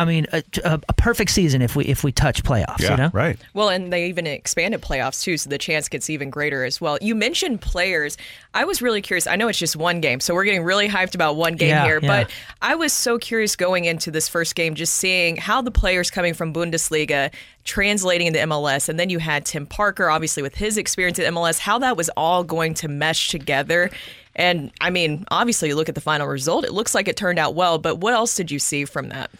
I 0.00 0.04
mean, 0.06 0.26
a, 0.32 0.42
a, 0.64 0.80
a 0.88 0.92
perfect 0.94 1.30
season 1.30 1.60
if 1.60 1.76
we 1.76 1.84
if 1.84 2.02
we 2.02 2.10
touch 2.10 2.42
playoffs. 2.42 2.80
Yeah, 2.80 2.92
you 2.92 2.96
know? 2.96 3.10
right. 3.12 3.38
Well, 3.52 3.68
and 3.68 3.92
they 3.92 4.06
even 4.06 4.26
expanded 4.26 4.80
playoffs 4.80 5.22
too, 5.22 5.36
so 5.36 5.50
the 5.50 5.58
chance 5.58 5.88
gets 5.90 6.08
even 6.08 6.30
greater 6.30 6.64
as 6.64 6.80
well. 6.80 6.96
You 7.02 7.14
mentioned 7.14 7.60
players. 7.60 8.16
I 8.54 8.64
was 8.64 8.80
really 8.80 9.02
curious. 9.02 9.26
I 9.26 9.36
know 9.36 9.48
it's 9.48 9.58
just 9.58 9.76
one 9.76 10.00
game, 10.00 10.20
so 10.20 10.32
we're 10.34 10.44
getting 10.44 10.64
really 10.64 10.88
hyped 10.88 11.14
about 11.14 11.36
one 11.36 11.54
game 11.54 11.68
Yeah, 11.68 11.84
here, 11.84 12.00
yeah. 12.02 12.08
but 12.24 12.30
I 12.62 12.76
was 12.76 12.94
so 12.94 13.18
curious 13.18 13.56
going 13.56 13.84
into 13.84 14.10
this 14.10 14.26
first 14.26 14.54
game, 14.54 14.74
just 14.74 14.94
seeing 14.94 15.36
how 15.36 15.60
the 15.60 15.70
players 15.70 16.10
coming 16.10 16.32
from 16.32 16.54
Bundesliga 16.54 17.30
translating 17.64 18.26
into 18.26 18.38
MLS, 18.40 18.88
and 18.88 18.98
then 18.98 19.10
you 19.10 19.18
had 19.18 19.44
Tim 19.44 19.66
Parker, 19.66 20.08
obviously 20.08 20.42
with 20.42 20.54
his 20.54 20.78
experience 20.78 21.18
at 21.18 21.30
MLS, 21.32 21.58
how 21.58 21.78
that 21.80 21.96
was 21.96 22.08
all 22.16 22.42
going 22.42 22.72
to 22.74 22.88
mesh 22.88 23.28
together. 23.28 23.90
And 24.34 24.70
I 24.80 24.88
mean, 24.90 25.26
obviously, 25.30 25.68
you 25.68 25.76
look 25.76 25.88
at 25.90 25.94
the 25.94 26.00
final 26.00 26.26
result; 26.26 26.64
it 26.64 26.72
looks 26.72 26.94
like 26.94 27.08
it 27.08 27.16
turned 27.16 27.38
out 27.38 27.54
well. 27.54 27.78
But 27.78 27.96
what 27.96 28.14
else 28.14 28.34
did 28.34 28.50
you 28.50 28.58
see 28.58 28.84
from 28.84 29.10
that? 29.10 29.30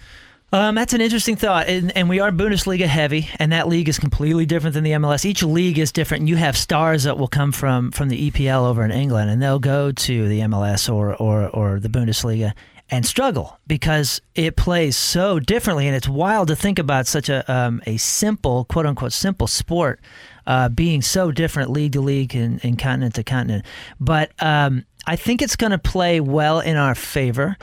Um, 0.52 0.74
that's 0.74 0.94
an 0.94 1.00
interesting 1.00 1.36
thought, 1.36 1.68
and, 1.68 1.96
and 1.96 2.08
we 2.08 2.18
are 2.18 2.32
Bundesliga 2.32 2.86
heavy, 2.86 3.28
and 3.38 3.52
that 3.52 3.68
league 3.68 3.88
is 3.88 4.00
completely 4.00 4.46
different 4.46 4.74
than 4.74 4.82
the 4.82 4.92
MLS. 4.92 5.24
Each 5.24 5.44
league 5.44 5.78
is 5.78 5.92
different. 5.92 6.22
And 6.22 6.28
you 6.28 6.36
have 6.36 6.56
stars 6.56 7.04
that 7.04 7.18
will 7.18 7.28
come 7.28 7.52
from 7.52 7.92
from 7.92 8.08
the 8.08 8.30
EPL 8.30 8.68
over 8.68 8.84
in 8.84 8.90
England, 8.90 9.30
and 9.30 9.40
they'll 9.40 9.60
go 9.60 9.92
to 9.92 10.28
the 10.28 10.40
MLS 10.40 10.92
or 10.92 11.14
or 11.14 11.48
or 11.48 11.78
the 11.78 11.88
Bundesliga 11.88 12.52
and 12.90 13.06
struggle 13.06 13.58
because 13.68 14.20
it 14.34 14.56
plays 14.56 14.96
so 14.96 15.38
differently, 15.38 15.86
and 15.86 15.94
it's 15.94 16.08
wild 16.08 16.48
to 16.48 16.56
think 16.56 16.80
about 16.80 17.06
such 17.06 17.28
a 17.28 17.48
um, 17.52 17.80
a 17.86 17.96
simple 17.96 18.64
quote 18.64 18.86
unquote 18.86 19.12
simple 19.12 19.46
sport 19.46 20.00
uh, 20.48 20.68
being 20.68 21.00
so 21.00 21.30
different 21.30 21.70
league 21.70 21.92
to 21.92 22.00
league 22.00 22.34
and, 22.34 22.62
and 22.64 22.76
continent 22.76 23.14
to 23.14 23.22
continent. 23.22 23.64
But 24.00 24.32
um, 24.42 24.84
I 25.06 25.14
think 25.14 25.42
it's 25.42 25.56
going 25.56 25.72
to 25.72 25.78
play 25.78 26.20
well 26.20 26.58
in 26.58 26.76
our 26.76 26.96
favor. 26.96 27.56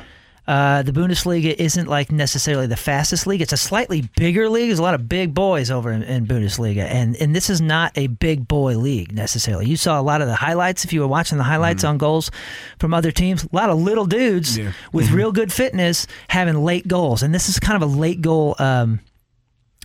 Uh, 0.47 0.81
the 0.81 0.93
Bundesliga 0.93 1.53
isn't 1.53 1.87
like 1.87 2.09
necessarily 2.11 2.67
the 2.67 2.77
fastest 2.77 3.27
league. 3.27 3.41
It's 3.41 3.51
a 3.51 3.57
slightly 3.57 4.09
bigger 4.15 4.47
league. 4.47 4.69
There's 4.69 4.79
a 4.79 4.83
lot 4.83 4.93
of 4.93 5.09
big 5.09 5.33
boys 5.33 5.69
over 5.69 5.91
in, 5.91 6.03
in 6.03 6.25
Bundesliga, 6.25 6.83
and 6.83 7.15
and 7.17 7.35
this 7.35 7.49
is 7.49 7.59
not 7.59 7.91
a 7.97 8.07
big 8.07 8.47
boy 8.47 8.77
league 8.77 9.11
necessarily. 9.11 9.67
You 9.67 9.75
saw 9.75 9.99
a 9.99 10.01
lot 10.03 10.21
of 10.21 10.27
the 10.27 10.35
highlights 10.35 10.85
if 10.85 10.93
you 10.93 11.01
were 11.01 11.07
watching 11.07 11.37
the 11.37 11.43
highlights 11.43 11.83
on 11.83 11.97
goals 11.97 12.31
from 12.79 12.93
other 12.93 13.11
teams. 13.11 13.43
A 13.43 13.49
lot 13.55 13.69
of 13.69 13.77
little 13.79 14.05
dudes 14.05 14.57
Yeah. 14.57 14.71
with 14.93 15.11
real 15.11 15.33
good 15.33 15.51
fitness 15.51 16.07
having 16.29 16.55
late 16.63 16.87
goals, 16.87 17.23
and 17.23 17.35
this 17.35 17.49
is 17.49 17.59
kind 17.59 17.81
of 17.81 17.89
a 17.89 17.93
late 17.93 18.21
goal. 18.21 18.55
Um, 18.57 19.01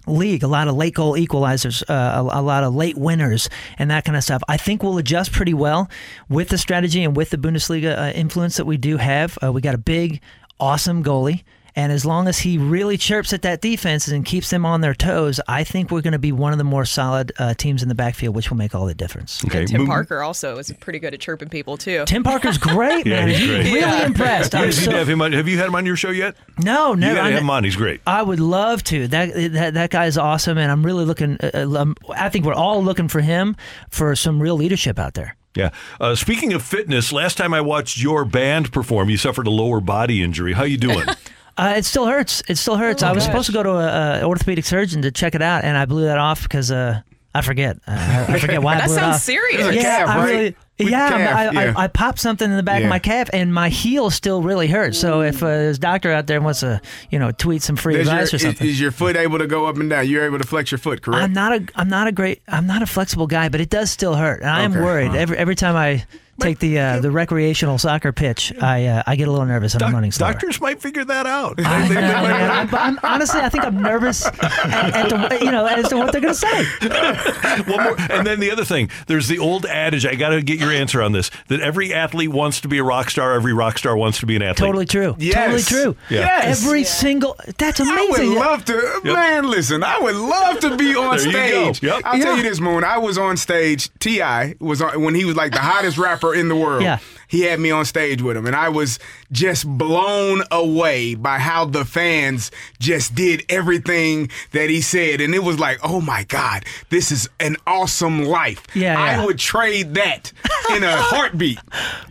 league, 0.09 0.43
a 0.43 0.49
lot 0.49 0.67
of 0.67 0.75
late 0.75 0.95
goal 0.95 1.15
equalizers, 1.15 1.89
uh, 1.89 1.95
a, 2.29 2.41
a 2.41 2.43
lot 2.43 2.65
of 2.65 2.75
late 2.75 2.97
winners, 2.99 3.49
and 3.79 3.89
that 3.93 4.05
kind 4.05 4.17
of 4.17 4.25
stuff. 4.25 4.43
I 4.49 4.57
think 4.57 4.83
we'll 4.83 4.99
adjust 4.99 5.31
pretty 5.31 5.55
well 5.55 5.89
with 6.29 6.49
the 6.49 6.59
strategy 6.59 7.05
and 7.05 7.15
with 7.17 7.31
the 7.31 7.37
Bundesliga 7.37 7.97
uh, 7.97 8.13
influence 8.13 8.57
that 8.57 8.65
we 8.65 8.77
do 8.77 8.97
have. 8.97 9.39
Uh, 9.41 9.53
we 9.53 9.61
got 9.61 9.77
a 9.77 9.79
big, 9.79 10.21
awesome 10.61 11.03
goalie. 11.05 11.43
And 11.75 11.91
as 11.91 12.05
long 12.05 12.29
as 12.29 12.39
he 12.41 12.59
really 12.59 12.99
chirps 12.99 13.33
at 13.33 13.41
that 13.43 13.63
defense 13.63 14.07
and 14.07 14.27
keeps 14.27 14.51
them 14.51 14.67
on 14.67 14.83
their 14.83 14.93
toes, 14.93 15.41
I 15.49 15.65
think 15.65 15.91
we're 15.91 16.03
going 16.03 16.13
to 16.13 16.19
be 16.19 16.31
one 16.31 16.53
of 16.53 16.59
the 16.59 16.65
more 16.65 16.85
solid 16.85 17.33
uh, 17.39 17.55
teams 17.55 17.83
in 17.83 17.89
the 17.89 17.95
backfield, 17.95 18.37
which 18.37 18.51
will 18.51 18.59
make 18.59 18.75
all 18.75 18.85
the 18.85 18.95
difference. 18.95 19.43
Okay, 19.47 19.65
Tim 19.65 19.79
Moon- 19.79 19.87
Parker 19.87 20.21
also 20.23 20.59
is 20.59 20.71
pretty 20.81 20.99
good 20.99 21.15
at 21.15 21.21
chirping 21.21 21.49
people 21.49 21.79
too. 21.79 22.05
Tim 22.07 22.25
Parker's 22.25 22.59
great, 22.59 23.07
Yeah, 23.07 23.21
man. 23.25 23.29
he's 23.31 23.47
great. 23.47 23.65
Really 23.65 23.81
Yeah. 23.81 24.05
impressed. 24.05 24.53
You 24.53 24.59
I'm 24.59 24.65
guys 24.67 24.79
need 24.81 24.85
so- 24.85 24.91
have 24.91 25.09
him 25.09 25.23
on. 25.23 25.33
Have 25.33 25.49
you 25.49 25.57
had 25.57 25.69
him 25.69 25.75
on 25.75 25.87
your 25.87 25.97
show 25.97 26.11
yet? 26.11 26.37
no, 26.59 26.93
no. 26.93 26.93
You 26.93 26.97
never. 26.97 27.15
gotta 27.15 27.29
I- 27.29 27.31
have 27.33 27.41
him 27.41 27.49
on. 27.51 27.65
He's 27.65 27.77
great. 27.77 28.03
I 28.07 28.23
would 28.23 28.39
love 28.41 28.85
to. 28.85 29.09
That 29.09 29.33
that 29.55 29.73
that 29.73 29.89
guy's 29.89 30.19
awesome, 30.19 30.59
and 30.59 30.71
I'm 30.71 30.85
really 30.85 31.07
looking. 31.07 31.39
Uh, 31.43 31.53
uh, 31.55 31.79
um, 31.81 31.97
I 32.11 32.29
think 32.29 32.45
we're 32.45 32.53
all 32.53 32.85
looking 32.85 33.09
for 33.09 33.23
him 33.23 33.57
for 33.89 34.15
some 34.15 34.43
real 34.43 34.57
leadership 34.57 34.99
out 34.99 35.15
there. 35.15 35.37
Yeah. 35.55 35.71
Uh, 36.01 36.15
speaking 36.15 36.53
of 36.53 36.63
fitness, 36.63 37.13
last 37.13 37.37
time 37.37 37.53
I 37.53 37.61
watched 37.61 38.01
your 38.01 38.25
band 38.25 38.73
perform, 38.73 39.11
you 39.11 39.17
suffered 39.17 39.47
a 39.47 39.51
lower 39.51 39.81
body 39.81 40.23
injury. 40.23 40.53
How 40.53 40.65
you 40.65 40.79
doing? 40.79 41.07
Uh, 41.55 41.75
it 41.77 41.85
still 41.85 42.07
hurts. 42.07 42.43
It 42.49 42.57
still 42.57 42.79
hurts. 42.79 43.03
Oh, 43.03 43.09
I 43.09 43.13
was 43.13 43.25
gosh. 43.25 43.31
supposed 43.31 43.47
to 43.49 43.53
go 43.53 43.63
to 43.63 43.71
a, 43.73 44.21
a 44.21 44.25
orthopedic 44.25 44.65
surgeon 44.65 45.03
to 45.03 45.11
check 45.11 45.35
it 45.35 45.43
out, 45.43 45.65
and 45.65 45.77
I 45.77 45.85
blew 45.85 46.05
that 46.05 46.17
off 46.17 46.45
because 46.45 46.71
uh, 46.71 47.03
I 47.35 47.41
forget. 47.41 47.79
Uh, 47.87 48.27
I 48.29 48.35
I 48.35 48.39
forget 48.39 48.63
why 48.63 48.75
I 48.75 48.79
That 48.81 48.87
blew 48.87 48.95
it 48.97 48.99
sounds 49.01 49.17
off. 49.17 49.23
serious. 49.23 49.61
It's 49.61 49.69
a 49.71 49.75
yeah, 49.75 49.83
calf, 49.83 50.09
I 50.09 50.17
right? 50.19 50.31
really. 50.31 50.57
With 50.79 50.89
yeah, 50.91 51.09
calf, 51.11 51.37
I, 51.37 51.51
yeah. 51.67 51.75
I, 51.77 51.85
I 51.85 51.87
popped 51.89 52.19
something 52.19 52.51
in 52.51 52.57
the 52.57 52.63
back 52.63 52.81
Yeah. 52.81 52.87
of 52.87 52.91
my 52.91 52.99
calf, 52.99 53.31
and 53.33 53.55
my 53.55 53.69
heel 53.69 54.11
still 54.11 54.43
really 54.43 54.67
hurts. 54.67 54.99
So 54.99 55.21
if 55.23 55.43
uh, 55.43 55.47
there's 55.47 55.77
a 55.77 55.81
doctor 55.81 56.11
out 56.11 56.27
there 56.27 56.41
wants 56.41 56.61
to, 56.61 56.81
you 57.11 57.19
know, 57.21 57.31
tweet 57.31 57.63
some 57.63 57.77
free 57.77 57.95
Does 57.97 58.07
your- 58.07 58.15
advice 58.17 58.33
or 58.33 58.37
is, 58.37 58.43
something. 58.43 58.67
is 58.67 58.81
your 58.81 58.91
foot 58.91 59.17
able 59.17 59.39
to 59.39 59.47
go 59.47 59.67
up 59.67 59.77
and 59.77 59.89
down? 59.91 60.09
You're 60.09 60.25
able 60.25 60.39
to 60.39 60.47
flex 60.47 60.73
your 60.73 60.79
foot, 60.79 61.01
correct? 61.03 61.23
I'm 61.23 61.33
not 61.33 61.53
a 61.53 61.67
I'm 61.77 61.89
not 61.89 62.07
a 62.09 62.13
great 62.13 62.43
I'm 62.49 62.67
not 62.67 62.83
a 62.83 62.87
flexible 62.87 63.27
guy, 63.29 63.49
but 63.49 63.61
it 63.61 63.71
does 63.71 63.91
still 63.91 64.15
hurt, 64.17 64.41
and 64.41 64.51
I 64.51 64.63
am 64.63 64.73
Okay. 64.73 64.81
worried 64.83 65.15
every 65.15 65.39
every 65.39 65.55
time 65.55 65.77
I 65.77 66.05
take 66.41 66.59
the 66.59 66.79
uh, 66.79 67.01
the 67.01 67.11
recreational 67.11 67.79
soccer 67.79 68.13
pitch. 68.13 68.53
I 68.61 68.87
uh, 68.87 69.03
I 69.07 69.17
get 69.17 69.29
a 69.29 69.31
little 69.31 69.47
nervous 69.47 69.75
and 69.75 69.83
I'm 69.83 69.89
Doc- 69.91 69.95
running 69.95 70.13
slower. 70.13 70.33
doctors 70.33 70.61
might 70.61 70.81
figure 70.83 71.05
that 71.05 71.27
out. 71.27 71.55
I 71.65 71.89
They- 71.89 71.95
know, 71.95 72.01
they- 72.01 72.07
they 72.07 72.13
might- 72.13 72.51
I'm, 72.53 72.75
I'm, 72.75 72.99
honestly, 73.03 73.41
I 73.41 73.49
think 73.49 73.65
I'm 73.65 73.81
nervous 73.83 74.27
at, 74.27 74.43
at 74.43 75.09
the, 75.39 75.45
you 75.45 75.51
know 75.51 75.67
as 75.67 75.89
to 75.89 75.97
what 75.97 76.13
they're 76.13 76.21
going 76.21 76.35
to 76.35 76.39
say. 76.41 76.65
One 77.73 77.85
more, 77.85 77.97
and 78.11 78.27
then 78.27 78.41
the 78.41 78.51
other 78.51 78.65
thing, 78.65 78.91
there's 79.07 79.29
the 79.29 79.39
old 79.39 79.67
adage. 79.67 80.07
I 80.07 80.15
got 80.15 80.31
to 80.31 80.43
get 80.43 80.59
your 80.59 80.71
answer 80.71 81.03
on 81.03 81.13
this. 81.13 81.31
That 81.49 81.61
every 81.61 81.93
athlete 81.93 82.31
wants 82.31 82.61
to 82.63 82.69
be 82.69 82.79
a 82.79 82.85
rock 82.85 83.11
star. 83.11 83.35
Every 83.35 83.53
rock 83.53 83.79
star 83.79 83.97
wants 83.97 84.21
to 84.21 84.27
be 84.27 84.37
an 84.37 84.43
athlete. 84.43 84.67
Totally 84.67 84.87
true. 84.87 85.15
Yes. 85.19 85.35
Totally 85.35 85.63
true. 85.63 85.97
Yeah. 86.11 86.21
Yes. 86.21 86.65
Every 86.65 86.85
single. 86.85 87.37
That's 87.59 87.81
amazing. 87.81 88.03
I 88.03 88.29
would 88.29 88.39
love 88.39 88.65
to, 88.67 89.01
man. 89.05 89.45
Listen, 89.49 89.83
I 89.85 89.99
would 89.99 90.17
love 90.17 90.61
to 90.61 90.77
be 90.77 90.95
on 90.97 91.17
There 91.19 91.27
you 91.27 91.33
go. 91.33 91.73
stage. 91.73 91.83
Yep. 91.83 92.03
I'll 92.05 92.21
tell 92.21 92.37
you 92.37 92.43
this, 92.43 92.61
Moon. 92.61 92.85
I 92.85 92.99
was 92.99 93.19
on 93.19 93.37
stage. 93.37 93.91
T.I. 93.99 94.55
was 94.61 94.81
on 94.83 95.03
when 95.03 95.15
he 95.15 95.25
was 95.25 95.37
like 95.37 95.53
the 95.53 95.61
hottest 95.61 95.99
rapper 95.99 96.32
in 96.35 96.49
the 96.49 96.57
world. 96.57 96.83
Yeah. 96.83 96.99
He 97.33 97.41
had 97.45 97.59
me 97.59 97.71
on 97.71 97.87
stage 97.87 98.21
with 98.21 98.37
him, 98.37 98.47
and 98.47 98.55
I 98.55 98.69
was 98.69 98.99
just 99.33 99.67
blown 99.67 100.43
away 100.51 101.15
by 101.15 101.39
how 101.39 101.65
the 101.65 101.87
fans 101.87 102.51
just 102.79 103.15
did 103.15 103.43
everything 103.49 104.31
that 104.51 104.69
he 104.69 104.83
said, 104.83 105.23
and 105.23 105.35
it 105.35 105.43
was 105.43 105.59
like, 105.59 105.79
oh 105.83 106.03
my 106.03 106.25
god, 106.25 106.67
this 106.91 107.11
is 107.11 107.31
an 107.41 107.57
awesome 107.67 108.23
life. 108.25 108.67
Yeah, 108.75 109.01
I 109.01 109.13
yeah. 109.13 109.25
would 109.25 109.39
trade 109.39 109.95
that 109.95 110.31
in 110.77 110.85
a 110.85 110.95
heartbeat. 110.97 111.59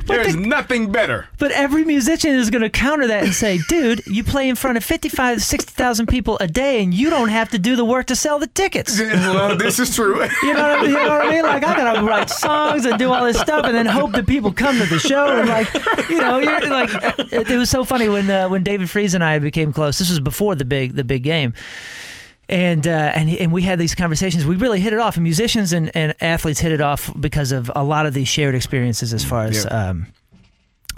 There's 0.08 0.36
nothing 0.36 0.92
better. 0.92 1.28
But 1.38 1.52
every 1.52 1.86
musician 1.86 2.32
is 2.32 2.50
going 2.50 2.64
to 2.64 2.70
counter 2.72 3.06
that 3.08 3.24
and 3.24 3.34
say, 3.34 3.60
dude, 3.70 4.02
you 4.08 4.24
play 4.24 4.50
in 4.50 4.56
front 4.56 4.78
of 4.78 4.84
55 4.84 5.38
to 5.38 5.44
60,000 5.44 6.08
people 6.08 6.38
a 6.40 6.48
day 6.48 6.84
and 6.84 6.94
you 6.94 7.12
don't 7.12 7.30
have 7.30 7.52
to 7.52 7.60
do 7.60 7.76
the 7.76 7.86
work 7.86 8.08
to 8.08 8.16
sell 8.16 8.40
the 8.40 8.48
tickets. 8.48 9.00
well, 9.00 9.56
this 9.56 9.78
is 9.78 9.96
true. 9.96 10.24
You 10.42 10.54
know, 10.56 10.62
what 10.62 10.80
I 10.80 10.82
mean? 10.82 10.90
you 10.90 10.98
know 10.98 11.10
what 11.10 11.28
I 11.28 11.30
mean? 11.30 11.44
Like, 11.44 11.64
I 11.64 11.76
got 11.76 11.94
to 11.94 12.04
write 12.04 12.30
songs 12.32 12.86
and 12.86 12.98
do 12.98 13.14
all 13.14 13.24
this 13.24 13.40
stuff 13.40 13.66
and 13.66 13.76
then 13.76 13.86
hope 13.86 14.14
that 14.14 14.26
people 14.26 14.52
come 14.52 14.80
to 14.80 14.86
the 14.86 14.98
show. 15.00 15.11
And, 15.16 15.50
like, 15.50 15.74
you 16.10 16.18
know, 16.20 16.38
you're 16.40 16.70
like, 16.70 16.90
it, 17.34 17.50
it 17.50 17.58
was 17.58 17.70
so 17.70 17.84
funny 17.84 18.10
when 18.10 18.30
uh, 18.30 18.50
when 18.50 18.64
David 18.64 18.90
Freese 18.90 19.14
and 19.14 19.24
I 19.24 19.40
became 19.40 19.72
close. 19.74 19.98
This 20.00 20.10
was 20.10 20.20
before 20.20 20.56
the 20.56 20.66
big 20.66 20.94
the 20.96 21.04
big 21.04 21.24
game. 21.24 21.54
And, 22.50 22.86
uh, 22.86 22.92
and 23.16 23.30
and 23.30 23.52
we 23.54 23.62
had 23.62 23.80
these 23.80 23.96
conversations. 23.96 24.46
We 24.46 24.58
really 24.58 24.82
hit 24.82 24.92
it 24.92 25.00
off, 25.00 25.16
and 25.16 25.24
musicians 25.24 25.72
and, 25.72 25.90
and 25.96 26.14
athletes 26.22 26.60
hit 26.60 26.74
it 26.74 26.82
off 26.82 27.10
because 27.18 27.54
of 27.54 27.72
a 27.76 27.84
lot 27.84 28.06
of 28.06 28.14
these 28.14 28.28
shared 28.28 28.56
experiences. 28.56 29.14
As 29.14 29.24
far 29.24 29.46
as 29.46 29.64
Yeah. 29.64 29.90
um, 29.90 30.08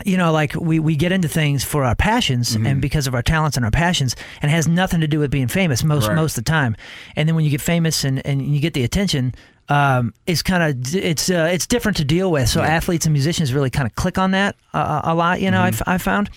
you 0.03 0.17
know, 0.17 0.31
like 0.31 0.55
we, 0.55 0.79
we 0.79 0.95
get 0.95 1.11
into 1.11 1.27
things 1.27 1.63
for 1.63 1.83
our 1.83 1.95
passions 1.95 2.55
Mm-hmm. 2.55 2.65
and 2.65 2.81
because 2.81 3.05
of 3.05 3.13
our 3.13 3.21
talents 3.21 3.55
and 3.55 3.63
our 3.63 3.69
passions, 3.71 4.15
and 4.41 4.49
it 4.49 4.55
has 4.55 4.67
nothing 4.67 5.01
to 5.01 5.07
do 5.07 5.19
with 5.19 5.29
being 5.29 5.47
famous 5.47 5.83
most 5.83 6.07
Right. 6.07 6.15
most 6.15 6.35
of 6.39 6.43
the 6.45 6.49
time. 6.49 6.75
And 7.15 7.29
then 7.29 7.35
when 7.35 7.45
you 7.45 7.51
get 7.51 7.61
famous 7.61 8.03
and, 8.03 8.25
and 8.25 8.41
you 8.41 8.59
get 8.59 8.73
the 8.73 8.83
attention, 8.83 9.35
um, 9.73 10.13
it's 10.27 10.41
kind 10.43 10.61
of 10.63 10.95
it's 10.95 11.29
uh, 11.29 11.49
it's 11.51 11.65
different 11.67 11.97
to 11.97 12.05
deal 12.05 12.31
with. 12.31 12.47
So 12.49 12.61
athletes 12.61 13.05
and 13.05 13.13
musicians 13.13 13.53
really 13.53 13.69
kind 13.69 13.87
of 13.87 13.95
click 13.95 14.17
on 14.17 14.31
that 14.31 14.55
uh, 14.73 15.01
a 15.03 15.15
lot. 15.15 15.41
You 15.41 15.49
know, 15.51 15.57
Mm-hmm. 15.61 15.83
I've 15.89 15.95
I 15.95 15.97
found. 15.97 16.29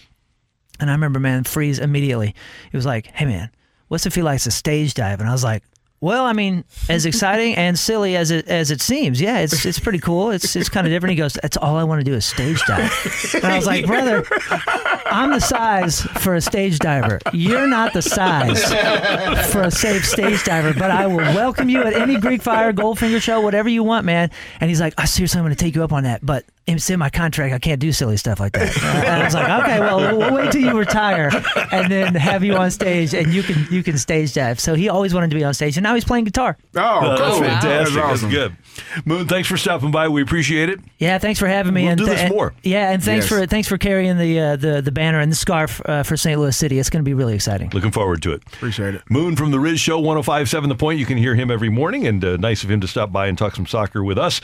And 0.79 0.91
I 0.91 0.93
remember, 0.93 1.19
man, 1.21 1.45
Freese 1.45 1.79
immediately. 1.79 2.35
He 2.71 2.77
was 2.77 2.85
like, 2.87 3.07
"Hey, 3.07 3.25
man, 3.25 3.51
what's 3.89 4.05
it 4.07 4.13
feel 4.13 4.25
like 4.25 4.41
to 4.43 4.51
stage 4.51 4.95
dive?" 4.95 5.21
And 5.21 5.29
I 5.29 5.33
was 5.33 5.43
like, 5.43 5.63
"Well, 6.01 6.25
I 6.27 6.33
mean, 6.35 6.65
as 6.91 7.07
exciting 7.11 7.55
and 7.57 7.79
silly 7.79 8.15
as 8.17 8.31
it 8.31 8.47
as 8.47 8.71
it 8.71 8.81
seems, 8.83 9.19
yeah, 9.21 9.39
it's 9.39 9.65
it's 9.65 9.79
pretty 9.79 9.99
cool. 10.01 10.31
It's 10.31 10.55
it's 10.55 10.69
kind 10.69 10.87
of 10.87 10.93
different." 10.93 11.13
He 11.13 11.17
goes, 11.17 11.33
"That's 11.41 11.57
all 11.57 11.77
I 11.77 11.85
want 11.85 12.01
to 12.01 12.05
do 12.05 12.15
is 12.15 12.25
stage 12.27 12.61
dive." 12.67 12.91
And 13.35 13.45
I 13.47 13.57
was 13.57 13.67
like, 13.67 13.87
"Brother, 13.87 14.25
I'm 15.11 15.31
the 15.31 15.41
size 15.41 16.01
for 16.01 16.35
a 16.35 16.41
stage 16.41 16.79
diver. 16.79 17.21
You're 17.33 17.67
not 17.67 17.93
the 17.93 18.03
size 18.03 18.65
for 19.51 19.63
a 19.63 19.71
safe 19.71 20.05
stage 20.05 20.45
diver, 20.45 20.73
but 20.75 20.91
I 20.91 21.07
will 21.07 21.17
welcome 21.17 21.69
you 21.69 21.83
at 21.83 21.93
any 21.95 22.19
Greek 22.19 22.43
Fire, 22.43 22.73
Goldfinger 22.73 23.21
show, 23.21 23.41
whatever 23.41 23.69
you 23.69 23.83
want, 23.83 24.05
man." 24.05 24.31
And 24.61 24.69
he's 24.71 24.81
like, 24.81 24.95
"I 24.99 25.05
seriously, 25.05 25.39
I'm 25.39 25.45
going 25.45 25.55
to 25.55 25.65
take 25.65 25.75
you 25.75 25.85
up 25.85 25.93
on 25.93 26.05
that, 26.05 26.25
but." 26.25 26.45
It's 26.67 26.91
in 26.91 26.99
my 26.99 27.11
contract. 27.11 27.55
I 27.55 27.59
can't 27.61 27.81
do 27.81 27.93
silly 27.93 28.17
stuff 28.17 28.41
like 28.41 28.53
that. 28.55 28.77
And 28.83 29.07
I 29.23 29.25
was 29.25 29.35
like, 29.35 29.49
okay, 29.63 29.79
well, 29.79 30.19
we'll 30.19 30.35
wait 30.35 30.51
till 30.51 30.63
you 30.63 30.77
retire, 30.77 31.31
and 31.71 31.91
then 31.91 32.15
have 32.17 32.43
you 32.43 32.55
on 32.57 32.73
stage, 32.73 33.15
and 33.15 33.33
you 33.33 33.43
can 33.45 33.67
you 33.71 33.85
can 33.85 33.97
stage 33.99 34.35
dive. 34.35 34.59
So 34.59 34.75
he 34.75 34.89
always 34.89 35.15
wanted 35.15 35.31
to 35.31 35.37
be 35.37 35.45
on 35.45 35.55
stage, 35.55 35.77
and 35.77 35.85
now 35.85 35.95
he's 35.95 36.05
playing 36.05 36.25
guitar. 36.25 36.57
Oh, 36.75 36.81
Oh, 37.03 37.09
that's 37.11 37.21
cool. 37.21 37.39
fantastic. 37.45 37.95
That's 37.95 38.21
That's, 38.23 38.33
good. 38.35 38.57
Moon, 39.05 39.29
thanks 39.29 39.49
for 39.49 39.57
stopping 39.57 39.91
by. 39.93 40.09
We 40.09 40.23
appreciate 40.23 40.69
it. 40.69 40.81
Yeah, 40.99 41.19
thanks 41.19 41.39
for 41.39 41.47
having 41.47 41.73
me. 41.73 41.83
We'll 41.83 41.93
and 41.93 41.99
do 42.01 42.07
this 42.07 42.21
and- 42.23 42.31
more. 42.35 42.53
Yeah, 42.65 42.91
and 42.91 43.03
thanks 43.03 43.31
Yes. 43.31 43.41
for 43.41 43.47
thanks 43.47 43.69
for 43.69 43.79
carrying 43.79 44.19
the 44.19 44.41
uh, 44.41 44.57
the 44.57 44.83
the 44.83 44.93
banner 44.93 45.21
and 45.21 45.31
the 45.31 45.37
scarf 45.37 45.81
uh, 45.85 46.03
for 46.03 46.17
St. 46.17 46.39
Louis 46.39 46.57
City. 46.57 46.79
It's 46.81 46.91
going 46.91 47.05
to 47.05 47.09
be 47.09 47.15
really 47.15 47.35
exciting. 47.35 47.71
Looking 47.75 47.93
forward 47.93 48.23
to 48.23 48.33
it. 48.33 48.43
Appreciate 48.55 48.95
it. 48.97 49.03
Moon 49.09 49.37
from 49.37 49.53
the 49.53 49.61
Riz 49.61 49.79
Show, 49.79 50.01
1057 50.01 50.69
The 50.69 50.75
Point. 50.75 50.99
You 50.99 51.07
can 51.07 51.17
hear 51.17 51.37
him 51.37 51.49
every 51.51 51.69
morning, 51.69 52.07
and 52.09 52.25
uh, 52.25 52.37
nice 52.39 52.65
of 52.65 52.71
him 52.73 52.81
to 52.81 52.89
stop 52.89 53.13
by 53.13 53.29
and 53.29 53.39
talk 53.39 53.55
some 53.55 53.67
soccer 53.67 54.03
with 54.03 54.19
us. 54.19 54.41